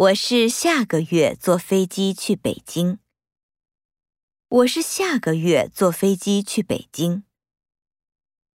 [0.00, 3.00] 我是下个月坐飞机去北京。
[4.48, 7.24] 我是下个月坐飞机去北京。